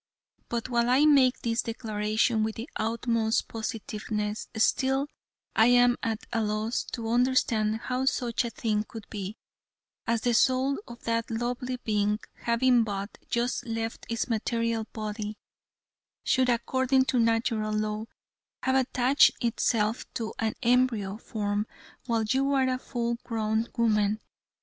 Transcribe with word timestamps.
But 0.49 0.67
while 0.67 0.89
I 0.89 1.05
make 1.05 1.43
this 1.43 1.61
declaration 1.61 2.41
with 2.41 2.55
the 2.55 2.67
utmost 2.75 3.47
positiveness, 3.47 4.47
still 4.55 5.05
I 5.55 5.67
am 5.67 5.95
at 6.01 6.25
a 6.33 6.41
loss 6.43 6.83
to 6.93 7.07
understand 7.07 7.81
how 7.81 8.05
such 8.05 8.43
a 8.43 8.49
thing 8.49 8.83
could 8.83 9.05
be, 9.11 9.37
as 10.07 10.21
the 10.21 10.33
soul 10.33 10.79
of 10.87 11.03
that 11.03 11.29
lovely 11.29 11.77
being, 11.83 12.17
having 12.33 12.83
but 12.83 13.15
just 13.29 13.67
left 13.67 14.07
its 14.09 14.27
material 14.27 14.87
body, 14.91 15.37
should 16.23 16.49
according 16.49 17.05
to 17.05 17.19
Natural 17.19 17.71
Law, 17.71 18.05
have 18.63 18.75
attached 18.75 19.33
itself 19.39 20.11
to 20.15 20.33
an 20.39 20.55
embryo 20.63 21.17
form, 21.17 21.67
while 22.07 22.23
you 22.23 22.51
are 22.53 22.67
a 22.67 22.79
full 22.79 23.19
grown 23.23 23.67
woman." 23.77 24.19